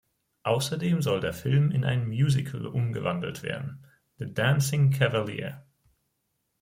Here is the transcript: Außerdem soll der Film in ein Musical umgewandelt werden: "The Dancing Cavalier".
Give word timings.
Außerdem 0.41 1.03
soll 1.03 1.19
der 1.19 1.31
Film 1.31 1.69
in 1.69 1.83
ein 1.85 2.07
Musical 2.07 2.65
umgewandelt 2.65 3.43
werden: 3.43 3.85
"The 4.17 4.33
Dancing 4.33 4.89
Cavalier". 4.89 5.63